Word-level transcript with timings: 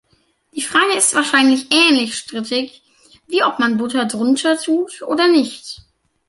Die 0.55 0.63
Frage 0.63 0.97
ist 0.97 1.13
wahrscheinlich 1.13 1.71
ähnlich 1.71 2.17
strittig 2.17 2.81
wie 3.27 3.43
ob 3.43 3.59
man 3.59 3.77
Butter 3.77 4.05
drunter 4.05 4.57
tut, 4.57 5.03
oder 5.03 5.27
nicht. 5.27 5.83